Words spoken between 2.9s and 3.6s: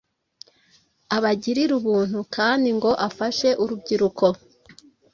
afashe